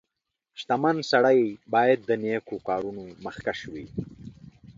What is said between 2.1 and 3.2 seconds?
نیکو کارونو